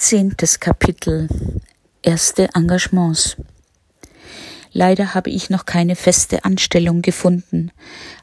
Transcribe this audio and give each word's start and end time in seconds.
Zehntes 0.00 0.60
Kapitel 0.60 1.26
Erste 2.02 2.48
Engagements 2.54 3.36
Leider 4.72 5.12
habe 5.12 5.28
ich 5.30 5.50
noch 5.50 5.66
keine 5.66 5.96
feste 5.96 6.44
Anstellung 6.44 7.02
gefunden, 7.02 7.72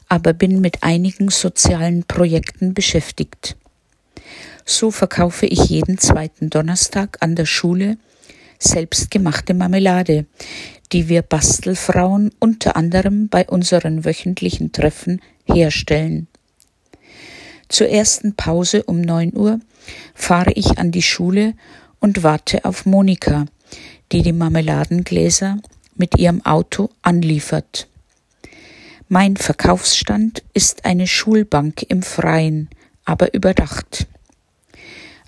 aber 0.08 0.32
bin 0.32 0.62
mit 0.62 0.82
einigen 0.82 1.28
sozialen 1.28 2.04
Projekten 2.04 2.72
beschäftigt. 2.72 3.56
So 4.64 4.90
verkaufe 4.90 5.44
ich 5.44 5.66
jeden 5.66 5.98
zweiten 5.98 6.48
Donnerstag 6.48 7.18
an 7.20 7.36
der 7.36 7.46
Schule 7.46 7.98
selbstgemachte 8.58 9.52
Marmelade, 9.52 10.24
die 10.92 11.10
wir 11.10 11.20
Bastelfrauen 11.20 12.30
unter 12.38 12.74
anderem 12.76 13.28
bei 13.28 13.46
unseren 13.46 14.06
wöchentlichen 14.06 14.72
Treffen 14.72 15.20
herstellen. 15.44 16.26
Zur 17.68 17.88
ersten 17.88 18.34
Pause 18.34 18.84
um 18.84 19.00
neun 19.00 19.36
Uhr 19.36 19.60
fahre 20.14 20.52
ich 20.52 20.78
an 20.78 20.92
die 20.92 21.02
Schule 21.02 21.54
und 22.00 22.22
warte 22.22 22.64
auf 22.64 22.86
Monika, 22.86 23.46
die 24.12 24.22
die 24.22 24.32
Marmeladengläser 24.32 25.58
mit 25.96 26.18
ihrem 26.18 26.44
Auto 26.44 26.90
anliefert. 27.02 27.88
Mein 29.08 29.36
Verkaufsstand 29.36 30.42
ist 30.52 30.84
eine 30.84 31.06
Schulbank 31.06 31.84
im 31.88 32.02
Freien, 32.02 32.68
aber 33.04 33.34
überdacht. 33.34 34.06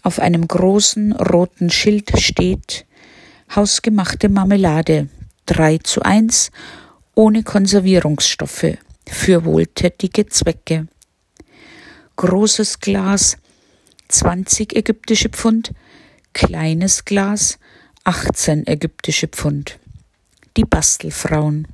Auf 0.03 0.19
einem 0.21 0.47
großen 0.47 1.13
roten 1.13 1.71
Schild 1.71 2.19
steht 2.19 2.87
Hausgemachte 3.55 4.29
Marmelade 4.29 5.09
3 5.47 5.79
zu 5.79 6.03
1 6.03 6.51
ohne 7.15 7.43
Konservierungsstoffe 7.43 8.77
für 9.07 9.45
wohltätige 9.45 10.27
Zwecke. 10.27 10.87
Großes 12.19 12.81
Glas 12.81 13.37
20 14.09 14.75
ägyptische 14.75 15.29
Pfund, 15.29 15.71
kleines 16.33 17.05
Glas 17.05 17.61
18 18.03 18.67
ägyptische 18.67 19.29
Pfund. 19.29 19.79
Die 20.57 20.65
Bastelfrauen. 20.65 21.69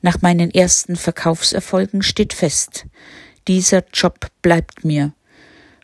Nach 0.00 0.22
meinen 0.22 0.50
ersten 0.50 0.96
Verkaufserfolgen 0.96 2.00
steht 2.00 2.32
fest, 2.32 2.86
dieser 3.46 3.84
Job 3.92 4.28
bleibt 4.40 4.86
mir, 4.86 5.12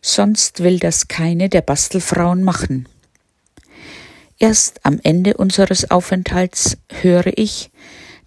sonst 0.01 0.63
will 0.63 0.79
das 0.79 1.07
keine 1.07 1.49
der 1.49 1.61
Bastelfrauen 1.61 2.41
machen. 2.41 2.89
Erst 4.39 4.83
am 4.83 4.99
Ende 5.03 5.37
unseres 5.37 5.91
Aufenthalts 5.91 6.77
höre 6.89 7.37
ich, 7.37 7.69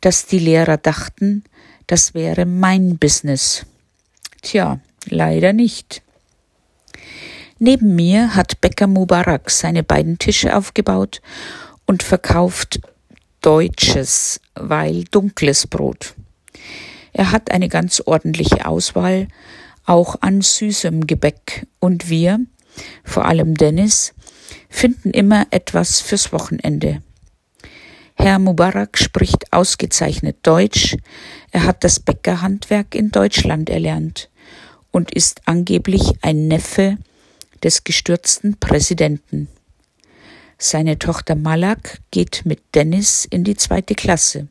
dass 0.03 0.27
die 0.27 0.39
Lehrer 0.39 0.77
dachten, 0.77 1.42
das 1.89 2.15
wäre 2.15 2.47
mein 2.47 2.97
Business. 2.97 3.67
Tja, 4.47 4.78
leider 5.08 5.52
nicht. 5.52 6.02
Neben 7.58 7.97
mir 7.97 8.36
hat 8.36 8.61
Bäcker 8.61 8.86
Mubarak 8.86 9.50
seine 9.50 9.83
beiden 9.83 10.20
Tische 10.20 10.56
aufgebaut 10.56 11.20
und 11.84 12.05
verkauft 12.05 12.78
deutsches, 13.41 14.41
weil 14.55 15.02
dunkles 15.11 15.67
Brot. 15.67 16.14
Er 17.12 17.33
hat 17.33 17.50
eine 17.50 17.69
ganz 17.69 18.00
ordentliche 18.06 18.67
Auswahl, 18.67 19.27
auch 19.84 20.14
an 20.20 20.42
süßem 20.42 21.08
Gebäck, 21.08 21.67
und 21.80 22.08
wir, 22.08 22.39
vor 23.02 23.24
allem 23.24 23.56
Dennis, 23.56 24.14
finden 24.69 25.11
immer 25.11 25.48
etwas 25.50 26.00
fürs 26.00 26.33
Wochenende. 26.33 27.02
Herr 28.14 28.39
Mubarak 28.39 28.97
spricht 28.97 29.52
ausgezeichnet 29.52 30.36
Deutsch, 30.44 30.97
er 31.50 31.64
hat 31.64 31.83
das 31.83 31.98
Bäckerhandwerk 31.98 32.94
in 32.94 33.11
Deutschland 33.11 33.69
erlernt 33.70 34.30
und 34.97 35.11
ist 35.11 35.42
angeblich 35.44 36.14
ein 36.22 36.48
Neffe 36.48 36.97
des 37.62 37.84
gestürzten 37.84 38.56
Präsidenten. 38.58 39.47
Seine 40.56 40.98
Tochter 40.98 41.34
Malak 41.34 42.00
geht 42.11 42.47
mit 42.47 42.62
Dennis 42.75 43.27
in 43.28 43.44
die 43.44 43.56
zweite 43.56 43.94
Klasse. 43.94 44.48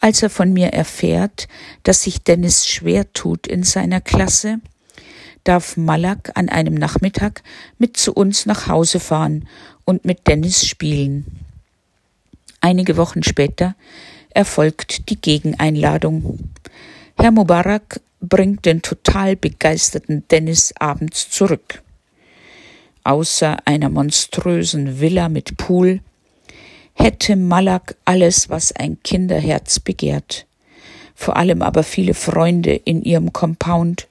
Als 0.00 0.24
er 0.24 0.28
von 0.28 0.52
mir 0.52 0.70
erfährt, 0.72 1.46
dass 1.84 2.02
sich 2.02 2.24
Dennis 2.24 2.66
schwer 2.66 3.12
tut 3.12 3.46
in 3.46 3.62
seiner 3.62 4.00
Klasse, 4.00 4.58
darf 5.44 5.76
Malak 5.76 6.32
an 6.34 6.48
einem 6.48 6.74
Nachmittag 6.74 7.44
mit 7.78 7.96
zu 7.96 8.12
uns 8.12 8.44
nach 8.44 8.66
Hause 8.66 8.98
fahren 8.98 9.46
und 9.84 10.04
mit 10.04 10.26
Dennis 10.26 10.66
spielen. 10.66 11.38
Einige 12.60 12.96
Wochen 12.96 13.22
später 13.22 13.76
erfolgt 14.30 15.10
die 15.10 15.20
Gegeneinladung. 15.20 16.40
Herr 17.16 17.30
Mubarak 17.30 18.00
bringt 18.20 18.66
den 18.66 18.82
total 18.82 19.36
begeisterten 19.36 20.24
Dennis 20.30 20.72
abends 20.78 21.30
zurück. 21.30 21.82
Außer 23.02 23.66
einer 23.66 23.88
monströsen 23.88 25.00
Villa 25.00 25.28
mit 25.28 25.56
Pool 25.56 26.00
hätte 26.94 27.36
Malak 27.36 27.96
alles, 28.04 28.50
was 28.50 28.72
ein 28.72 29.02
Kinderherz 29.02 29.80
begehrt, 29.80 30.46
vor 31.14 31.36
allem 31.36 31.62
aber 31.62 31.82
viele 31.82 32.14
Freunde 32.14 32.74
in 32.74 33.02
ihrem 33.02 33.32
Compound 33.32 34.06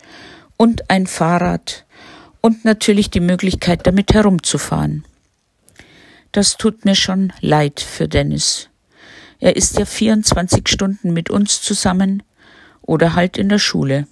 und 0.57 0.89
ein 0.89 1.05
Fahrrad 1.05 1.85
und 2.41 2.65
natürlich 2.65 3.09
die 3.11 3.19
Möglichkeit, 3.19 3.85
damit 3.85 4.13
herumzufahren. 4.13 5.05
Das 6.31 6.57
tut 6.57 6.85
mir 6.85 6.95
schon 6.95 7.33
leid 7.41 7.79
für 7.79 8.07
Dennis. 8.07 8.69
Er 9.39 9.55
ist 9.55 9.77
ja 9.77 9.85
24 9.85 10.67
Stunden 10.67 11.13
mit 11.13 11.29
uns 11.29 11.61
zusammen 11.61 12.23
oder 12.89 13.13
halt 13.13 13.37
in 13.37 13.49
der 13.49 13.59
Schule. 13.59 14.07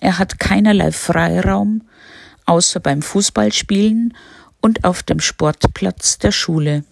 Er 0.00 0.18
hat 0.18 0.38
keinerlei 0.38 0.90
Freiraum, 0.90 1.82
außer 2.46 2.80
beim 2.80 3.02
Fußballspielen 3.02 4.14
und 4.62 4.84
auf 4.84 5.02
dem 5.02 5.20
Sportplatz 5.20 6.16
der 6.18 6.32
Schule. 6.32 6.84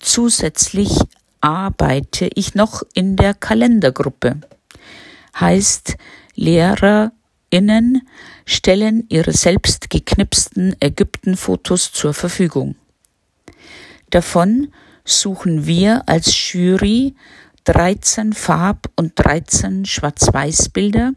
Zusätzlich 0.00 0.98
arbeite 1.40 2.28
ich 2.34 2.56
noch 2.56 2.82
in 2.92 3.14
der 3.14 3.34
Kalendergruppe. 3.34 4.40
Heißt, 5.38 5.96
LehrerInnen 6.34 8.02
stellen 8.46 9.06
ihre 9.08 9.32
selbst 9.32 9.90
geknipsten 9.90 10.74
Ägyptenfotos 10.80 11.92
zur 11.92 12.14
Verfügung. 12.14 12.74
Davon 14.10 14.72
suchen 15.04 15.66
wir 15.66 16.02
als 16.08 16.52
Jury 16.52 17.14
13 17.68 18.32
Farb- 18.32 18.90
und 18.96 19.12
13 19.16 19.84
Schwarz-Weiß-Bilder 19.84 21.12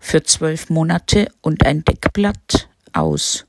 für 0.00 0.24
zwölf 0.24 0.68
Monate 0.68 1.28
und 1.42 1.64
ein 1.64 1.84
Deckblatt 1.84 2.68
aus. 2.92 3.46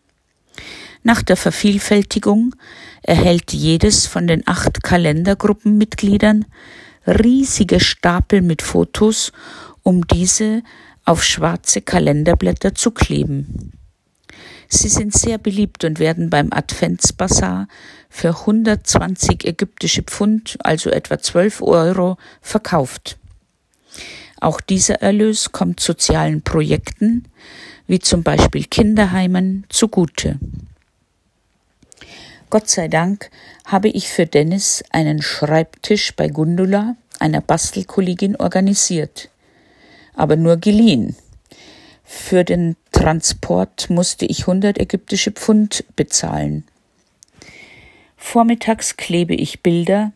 Nach 1.02 1.24
der 1.24 1.36
Vervielfältigung 1.36 2.56
erhält 3.02 3.54
jedes 3.54 4.06
von 4.06 4.28
den 4.28 4.48
acht 4.48 4.84
Kalendergruppenmitgliedern 4.84 6.46
riesige 7.08 7.80
Stapel 7.80 8.44
mit 8.44 8.62
Fotos, 8.62 9.32
um 9.82 10.06
diese 10.06 10.62
auf 11.06 11.24
schwarze 11.24 11.82
Kalenderblätter 11.82 12.76
zu 12.76 12.92
kleben. 12.92 13.72
Sie 14.70 14.90
sind 14.90 15.14
sehr 15.14 15.38
beliebt 15.38 15.84
und 15.84 16.00
werden 16.00 16.30
beim 16.30 16.50
Adventsbasar 16.52 17.68
für 18.10 18.30
120 18.30 19.46
ägyptische 19.46 20.04
Pfund, 20.04 20.58
also 20.60 20.90
etwa 20.90 21.20
12 21.20 21.62
Euro, 21.62 22.18
verkauft. 22.42 23.18
Auch 24.40 24.62
dieser 24.62 25.02
Erlös 25.02 25.52
kommt 25.52 25.80
sozialen 25.80 26.42
Projekten, 26.42 27.26
wie 27.88 28.00
zum 28.00 28.24
Beispiel 28.24 28.66
Kinderheimen, 28.66 29.66
zugute. 29.70 30.40
Gott 32.50 32.70
sei 32.70 32.88
Dank 32.88 33.30
habe 33.66 33.90
ich 33.90 34.10
für 34.10 34.26
Dennis 34.26 34.84
einen 34.92 35.22
Schreibtisch 35.22 36.16
bei 36.16 36.30
Gundula, 36.30 36.96
einer 37.20 37.42
Bastelkollegin, 37.42 38.36
organisiert, 38.36 39.30
aber 40.14 40.36
nur 40.36 40.58
geliehen. 40.58 41.16
Für 42.10 42.46
den 42.46 42.78
Transport 42.94 43.90
musste 43.90 44.26
ich 44.26 44.48
100 44.48 44.80
ägyptische 44.80 45.34
Pfund 45.34 45.84
bezahlen. 45.98 46.64
Vormittags 48.16 48.96
klebe 48.96 49.36
ich 49.36 49.62
Bilder, 49.62 50.14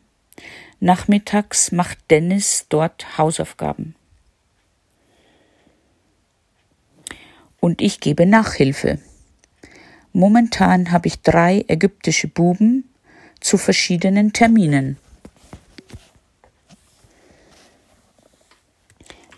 nachmittags 0.80 1.74
macht 1.74 1.98
Dennis 2.10 2.66
dort 2.70 3.18
Hausaufgaben. 3.18 3.96
Und 7.60 7.82
ich 7.82 8.00
gebe 8.00 8.26
Nachhilfe. 8.26 8.98
Momentan 10.14 10.92
habe 10.92 11.10
ich 11.10 11.22
drei 11.22 11.66
ägyptische 11.68 12.30
Buben 12.30 12.90
zu 13.42 13.58
verschiedenen 13.58 14.32
Terminen. 14.32 14.98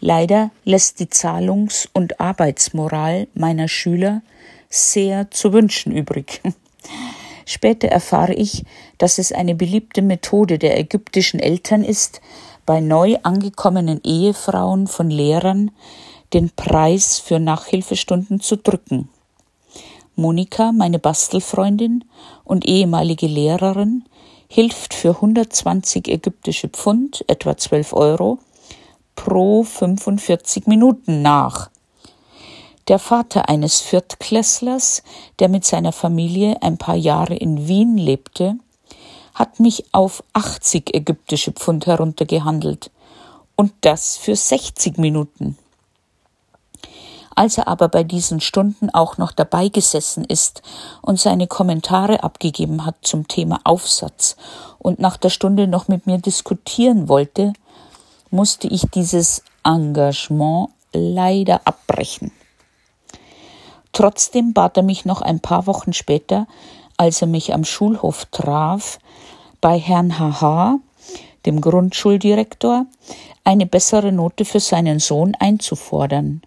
Leider 0.06 0.52
lässt 0.66 1.00
die 1.00 1.08
Zahlungs- 1.08 1.88
und 1.94 2.20
Arbeitsmoral 2.20 3.30
meiner 3.36 3.70
Schüler 3.70 4.22
sehr 4.70 5.32
zu 5.32 5.54
wünschen 5.54 5.94
übrig. 5.94 6.42
Später 7.46 7.88
erfahre 7.88 8.34
ich, 8.34 8.66
dass 8.98 9.18
es 9.18 9.32
eine 9.32 9.56
beliebte 9.56 10.02
Methode 10.02 10.60
der 10.60 10.78
ägyptischen 10.78 11.40
Eltern 11.40 11.86
ist, 11.86 12.20
bei 12.66 12.82
neu 12.82 13.16
angekommenen 13.24 14.02
Ehefrauen 14.04 14.88
von 14.88 15.10
Lehrern 15.10 15.72
den 16.34 16.50
Preis 16.50 17.20
für 17.20 17.40
Nachhilfestunden 17.40 18.42
zu 18.42 18.58
drücken. 18.58 19.08
Monika, 20.18 20.74
meine 20.74 21.00
Bastelfreundin 21.00 22.04
und 22.44 22.66
ehemalige 22.66 23.28
Lehrerin, 23.28 24.04
hilft 24.50 24.94
für 24.94 25.12
120 25.12 26.10
ägyptische 26.10 26.68
Pfund, 26.68 27.24
etwa 27.30 27.56
12 27.56 27.94
Euro, 27.94 28.40
pro 29.16 29.64
45 29.64 30.68
Minuten 30.68 31.22
nach. 31.22 31.70
Der 32.90 33.00
Vater 33.00 33.48
eines 33.48 33.80
Viertklässlers, 33.80 35.04
der 35.40 35.48
mit 35.48 35.64
seiner 35.64 35.94
Familie 35.94 36.62
ein 36.62 36.78
paar 36.78 36.96
Jahre 36.96 37.36
in 37.36 37.68
Wien 37.68 37.98
lebte, 37.98 38.56
hat 39.34 39.60
mich 39.60 39.86
auf 39.94 40.24
80 40.34 40.94
ägyptische 40.94 41.54
Pfund 41.54 41.86
heruntergehandelt. 41.86 42.92
Und 43.56 43.72
das 43.82 44.18
für 44.18 44.36
60 44.36 44.98
Minuten. 44.98 45.58
Als 47.36 47.58
er 47.58 47.68
aber 47.68 47.88
bei 47.88 48.04
diesen 48.04 48.42
Stunden 48.42 48.90
auch 48.90 49.18
noch 49.18 49.32
dabei 49.32 49.70
gesessen 49.70 50.24
ist 50.24 50.62
und 51.02 51.20
seine 51.20 51.48
Kommentare 51.48 52.24
abgegeben 52.24 52.86
hat 52.86 52.96
zum 53.02 53.28
Thema 53.28 53.60
Aufsatz 53.64 54.36
und 54.78 55.00
nach 55.00 55.18
der 55.18 55.30
Stunde 55.30 55.68
noch 55.68 55.88
mit 55.88 56.06
mir 56.06 56.20
diskutieren 56.20 57.08
wollte, 57.10 57.54
musste 58.34 58.68
ich 58.68 58.82
dieses 58.90 59.44
Engagement 59.64 60.70
leider 60.92 61.62
abbrechen. 61.66 62.32
Trotzdem 63.92 64.54
bat 64.54 64.76
er 64.76 64.82
mich 64.82 65.06
noch 65.06 65.22
ein 65.22 65.40
paar 65.40 65.68
Wochen 65.68 65.94
später, 65.94 66.48
als 66.98 67.22
er 67.22 67.28
mich 67.28 67.54
am 67.54 67.64
Schulhof 67.64 68.26
traf, 68.32 68.98
bei 69.62 69.78
Herrn 69.78 70.18
Haha, 70.18 70.80
dem 71.46 71.62
Grundschuldirektor, 71.62 72.88
eine 73.44 73.68
bessere 73.68 74.12
Note 74.12 74.46
für 74.46 74.60
seinen 74.60 74.98
Sohn 74.98 75.36
einzufordern. 75.40 76.42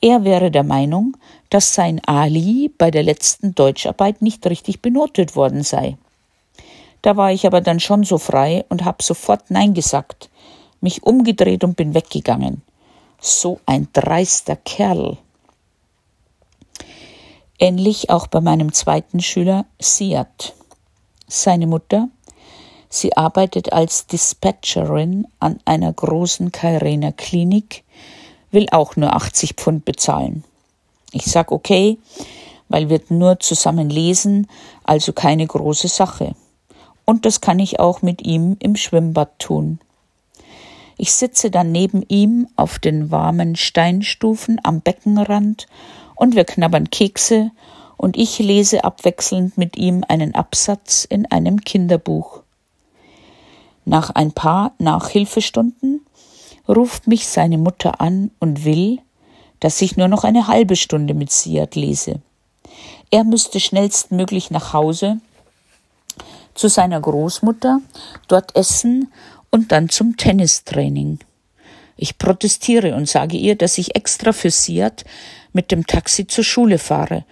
Er 0.00 0.24
wäre 0.24 0.50
der 0.50 0.64
Meinung, 0.64 1.18
dass 1.50 1.74
sein 1.74 2.00
Ali 2.06 2.70
bei 2.78 2.90
der 2.90 3.02
letzten 3.02 3.54
Deutscharbeit 3.54 4.22
nicht 4.22 4.46
richtig 4.46 4.80
benotet 4.80 5.36
worden 5.36 5.62
sei. 5.62 5.98
Da 7.02 7.18
war 7.18 7.32
ich 7.32 7.46
aber 7.46 7.60
dann 7.60 7.80
schon 7.80 8.02
so 8.04 8.16
frei 8.16 8.64
und 8.70 8.86
hab 8.86 9.02
sofort 9.02 9.50
Nein 9.50 9.74
gesagt, 9.74 10.30
mich 10.82 11.02
umgedreht 11.04 11.64
und 11.64 11.76
bin 11.76 11.94
weggegangen. 11.94 12.62
So 13.20 13.60
ein 13.66 13.88
dreister 13.92 14.56
Kerl. 14.56 15.16
Ähnlich 17.58 18.10
auch 18.10 18.26
bei 18.26 18.40
meinem 18.40 18.72
zweiten 18.72 19.20
Schüler 19.20 19.66
Siad. 19.80 20.54
Seine 21.28 21.66
Mutter, 21.66 22.08
sie 22.88 23.16
arbeitet 23.16 23.72
als 23.72 24.06
Dispatcherin 24.06 25.26
an 25.38 25.60
einer 25.64 25.92
großen 25.92 26.50
Kairener 26.50 27.12
Klinik, 27.12 27.84
will 28.50 28.66
auch 28.72 28.96
nur 28.96 29.14
80 29.14 29.54
Pfund 29.54 29.84
bezahlen. 29.84 30.44
Ich 31.12 31.26
sag 31.26 31.52
okay, 31.52 31.98
weil 32.68 32.88
wir 32.88 33.00
nur 33.08 33.38
zusammen 33.38 33.90
lesen, 33.90 34.48
also 34.82 35.12
keine 35.12 35.46
große 35.46 35.88
Sache. 35.88 36.34
Und 37.04 37.26
das 37.26 37.40
kann 37.40 37.58
ich 37.58 37.78
auch 37.78 38.02
mit 38.02 38.22
ihm 38.22 38.56
im 38.58 38.76
Schwimmbad 38.76 39.38
tun. 39.38 39.78
Ich 40.96 41.12
sitze 41.12 41.50
dann 41.50 41.72
neben 41.72 42.02
ihm 42.08 42.48
auf 42.56 42.78
den 42.78 43.10
warmen 43.10 43.56
Steinstufen 43.56 44.60
am 44.62 44.80
Beckenrand 44.80 45.66
und 46.14 46.36
wir 46.36 46.44
knabbern 46.44 46.90
Kekse 46.90 47.50
und 47.96 48.16
ich 48.16 48.38
lese 48.38 48.84
abwechselnd 48.84 49.56
mit 49.58 49.76
ihm 49.76 50.04
einen 50.08 50.34
Absatz 50.34 51.04
in 51.04 51.30
einem 51.30 51.60
Kinderbuch. 51.60 52.42
Nach 53.84 54.10
ein 54.10 54.32
paar 54.32 54.72
Nachhilfestunden 54.78 56.04
ruft 56.68 57.06
mich 57.06 57.26
seine 57.26 57.58
Mutter 57.58 58.00
an 58.00 58.30
und 58.38 58.64
will, 58.64 59.00
dass 59.60 59.80
ich 59.80 59.96
nur 59.96 60.08
noch 60.08 60.24
eine 60.24 60.48
halbe 60.48 60.76
Stunde 60.76 61.14
mit 61.14 61.30
Siad 61.30 61.74
lese. 61.74 62.20
Er 63.10 63.24
müsste 63.24 63.60
schnellstmöglich 63.60 64.50
nach 64.50 64.72
Hause 64.72 65.20
zu 66.54 66.68
seiner 66.68 67.00
Großmutter, 67.00 67.80
dort 68.28 68.54
essen 68.56 69.12
und 69.52 69.70
dann 69.70 69.88
zum 69.88 70.16
Tennistraining. 70.16 71.20
Ich 71.96 72.18
protestiere 72.18 72.96
und 72.96 73.08
sage 73.08 73.36
ihr, 73.36 73.54
dass 73.54 73.78
ich 73.78 73.94
extra 73.94 74.32
für 74.32 74.50
Siad 74.50 75.04
mit 75.52 75.70
dem 75.70 75.86
Taxi 75.86 76.26
zur 76.26 76.42
Schule 76.42 76.78
fahre 76.78 77.24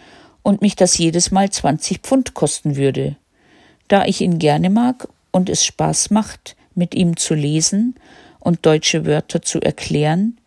und 0.43 0.63
mich 0.63 0.77
das 0.77 0.97
jedes 0.99 1.33
Mal 1.33 1.51
20 1.51 1.99
Pfund 1.99 2.35
kosten 2.35 2.77
würde. 2.77 3.17
Da 3.89 4.05
ich 4.05 4.21
ihn 4.21 4.39
gerne 4.39 4.71
mag 4.71 5.09
und 5.33 5.49
es 5.49 5.65
Spaß 5.65 6.11
macht, 6.11 6.55
mit 6.75 6.95
ihm 6.95 7.17
zu 7.17 7.35
lesen 7.35 7.97
und 8.39 8.65
deutsche 8.65 9.07
Wörter 9.07 9.43
zu 9.43 9.61
erklären, 9.61 10.39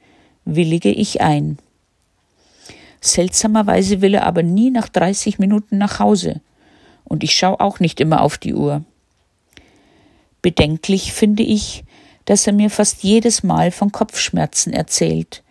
willige 0.45 0.91
ich 0.91 1.21
ein. 1.21 1.57
Seltsamerweise 3.01 4.01
will 4.01 4.13
er 4.13 4.25
aber 4.25 4.43
nie 4.43 4.69
nach 4.69 4.87
30 4.87 5.39
Minuten 5.39 5.77
nach 5.77 5.99
Hause, 5.99 6.39
und 7.03 7.23
ich 7.23 7.35
schaue 7.35 7.59
auch 7.59 7.79
nicht 7.81 7.99
immer 7.99 8.21
auf 8.21 8.37
die 8.37 8.53
Uhr. 8.53 8.83
Bedenklich 10.43 11.13
finde 11.13 11.41
ich, 11.41 11.85
dass 12.25 12.45
er 12.45 12.53
mir 12.53 12.69
fast 12.69 13.01
jedes 13.01 13.41
Mal 13.41 13.71
von 13.71 13.91
Kopfschmerzen 13.91 14.73
erzählt 14.73 15.41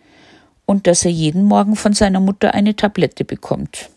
und 0.65 0.87
dass 0.87 1.03
er 1.03 1.11
jeden 1.11 1.43
Morgen 1.43 1.75
von 1.75 1.93
seiner 1.93 2.19
Mutter 2.19 2.53
eine 2.53 2.75
Tablette 2.75 3.25
bekommt. 3.25 3.89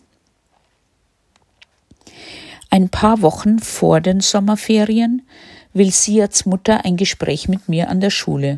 Ein 2.69 2.89
paar 2.89 3.21
Wochen 3.21 3.59
vor 3.59 4.01
den 4.01 4.19
Sommerferien 4.19 5.21
will 5.73 5.91
Siads 5.91 6.45
Mutter 6.45 6.83
ein 6.83 6.97
Gespräch 6.97 7.47
mit 7.47 7.69
mir 7.69 7.89
an 7.89 8.01
der 8.01 8.09
Schule. 8.09 8.57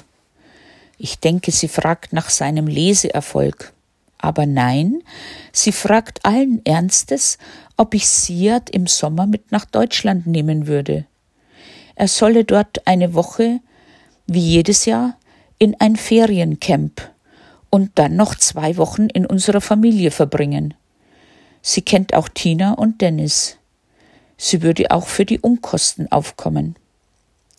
Ich 0.97 1.19
denke, 1.19 1.51
sie 1.51 1.67
fragt 1.67 2.13
nach 2.13 2.29
seinem 2.29 2.67
Leseerfolg. 2.67 3.73
Aber 4.17 4.45
nein, 4.45 5.01
sie 5.51 5.71
fragt 5.71 6.25
allen 6.25 6.65
Ernstes, 6.65 7.37
ob 7.77 7.93
ich 7.93 8.07
Siad 8.07 8.69
im 8.69 8.87
Sommer 8.87 9.27
mit 9.27 9.51
nach 9.51 9.65
Deutschland 9.65 10.25
nehmen 10.25 10.67
würde. 10.67 11.05
Er 11.99 12.07
solle 12.07 12.45
dort 12.45 12.87
eine 12.87 13.13
Woche, 13.13 13.59
wie 14.25 14.39
jedes 14.39 14.85
Jahr, 14.85 15.17
in 15.57 15.75
ein 15.81 15.97
Feriencamp 15.97 17.11
und 17.69 17.91
dann 17.95 18.15
noch 18.15 18.35
zwei 18.35 18.77
Wochen 18.77 19.07
in 19.07 19.25
unserer 19.25 19.59
Familie 19.59 20.09
verbringen. 20.09 20.75
Sie 21.61 21.81
kennt 21.81 22.13
auch 22.13 22.29
Tina 22.29 22.71
und 22.71 23.01
Dennis. 23.01 23.57
Sie 24.37 24.61
würde 24.61 24.91
auch 24.91 25.07
für 25.07 25.25
die 25.25 25.39
Unkosten 25.39 26.09
aufkommen. 26.09 26.77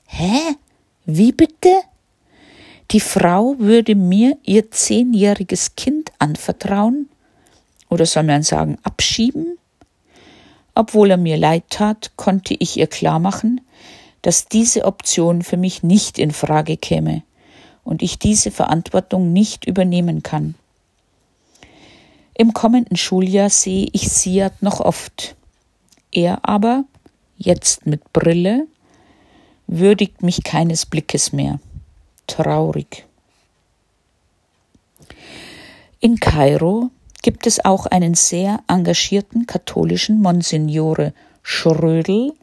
Hä? 0.06 0.56
Wie 1.04 1.32
bitte? 1.32 1.74
Die 2.92 3.00
Frau 3.00 3.56
würde 3.58 3.94
mir 3.94 4.38
ihr 4.42 4.70
zehnjähriges 4.70 5.76
Kind 5.76 6.12
anvertrauen? 6.18 7.10
Oder 7.90 8.06
soll 8.06 8.22
man 8.22 8.42
sagen, 8.42 8.78
abschieben? 8.84 9.58
Obwohl 10.74 11.10
er 11.10 11.18
mir 11.18 11.36
leid 11.36 11.64
tat, 11.68 12.12
konnte 12.16 12.56
ich 12.58 12.78
ihr 12.78 12.86
klarmachen, 12.86 13.60
dass 14.22 14.46
diese 14.46 14.84
Option 14.84 15.42
für 15.42 15.56
mich 15.56 15.82
nicht 15.82 16.18
in 16.18 16.30
Frage 16.30 16.76
käme 16.76 17.22
und 17.84 18.02
ich 18.02 18.18
diese 18.18 18.50
Verantwortung 18.50 19.32
nicht 19.32 19.64
übernehmen 19.64 20.22
kann. 20.22 20.54
Im 22.34 22.52
kommenden 22.52 22.96
Schuljahr 22.96 23.50
sehe 23.50 23.88
ich 23.92 24.08
Siad 24.10 24.62
noch 24.62 24.80
oft. 24.80 25.36
Er 26.12 26.48
aber, 26.48 26.84
jetzt 27.36 27.86
mit 27.86 28.12
Brille, 28.12 28.66
würdigt 29.66 30.22
mich 30.22 30.42
keines 30.42 30.86
Blickes 30.86 31.32
mehr. 31.32 31.60
Traurig. 32.26 33.06
In 36.00 36.18
Kairo 36.18 36.90
gibt 37.22 37.46
es 37.46 37.64
auch 37.64 37.86
einen 37.86 38.14
sehr 38.14 38.60
engagierten 38.68 39.46
katholischen 39.46 40.22
Monsignore 40.22 41.12
Schrödel 41.42 42.34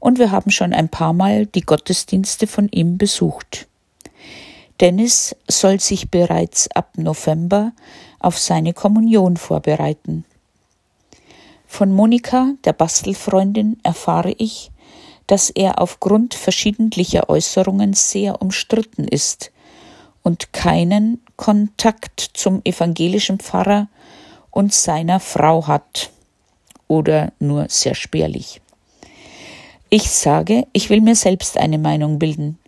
und 0.00 0.18
wir 0.18 0.30
haben 0.30 0.50
schon 0.50 0.72
ein 0.72 0.88
paar 0.88 1.12
Mal 1.12 1.46
die 1.46 1.62
Gottesdienste 1.62 2.46
von 2.46 2.68
ihm 2.68 2.98
besucht. 2.98 3.66
Dennis 4.80 5.34
soll 5.48 5.80
sich 5.80 6.10
bereits 6.10 6.70
ab 6.70 6.92
November 6.96 7.72
auf 8.20 8.38
seine 8.38 8.72
Kommunion 8.72 9.36
vorbereiten. 9.36 10.24
Von 11.66 11.92
Monika, 11.92 12.52
der 12.64 12.72
Bastelfreundin, 12.72 13.78
erfahre 13.82 14.32
ich, 14.38 14.70
dass 15.26 15.50
er 15.50 15.80
aufgrund 15.80 16.34
verschiedentlicher 16.34 17.28
Äußerungen 17.28 17.92
sehr 17.92 18.40
umstritten 18.40 19.06
ist 19.06 19.52
und 20.22 20.52
keinen 20.52 21.22
Kontakt 21.36 22.30
zum 22.32 22.62
evangelischen 22.64 23.38
Pfarrer 23.38 23.88
und 24.50 24.72
seiner 24.72 25.20
Frau 25.20 25.66
hat 25.66 26.10
oder 26.88 27.32
nur 27.38 27.66
sehr 27.68 27.94
spärlich. 27.94 28.60
Ich 29.90 30.10
sage, 30.10 30.66
ich 30.72 30.90
will 30.90 31.00
mir 31.00 31.14
selbst 31.14 31.56
eine 31.56 31.78
Meinung 31.78 32.18
bilden, 32.18 32.58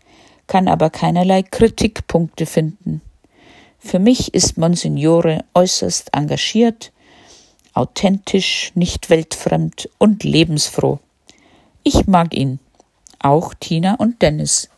kann 0.46 0.68
aber 0.68 0.88
keinerlei 0.90 1.42
Kritikpunkte 1.42 2.46
finden. 2.46 3.02
Für 3.78 3.98
mich 3.98 4.34
ist 4.34 4.58
Monsignore 4.58 5.44
äußerst 5.54 6.10
engagiert, 6.14 6.92
authentisch, 7.74 8.72
nicht 8.74 9.10
weltfremd 9.10 9.88
und 9.98 10.22
lebensfroh. 10.24 10.98
Ich 11.82 12.06
mag 12.06 12.34
ihn, 12.34 12.58
auch 13.18 13.54
Tina 13.54 13.94
und 13.94 14.22
Dennis. 14.22 14.68